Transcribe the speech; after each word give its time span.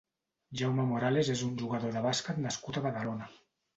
Jaume 0.61 0.85
Morales 0.93 1.29
és 1.35 1.45
un 1.49 1.53
jugador 1.63 1.93
de 1.99 2.03
bàsquet 2.09 2.41
nascut 2.47 2.81
a 2.81 2.87
Badalona. 2.87 3.29